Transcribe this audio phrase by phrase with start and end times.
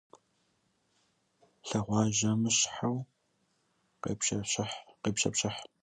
[1.67, 2.97] Лъэгуажьэмыщхьэу
[4.01, 5.57] къепщэпщыхь.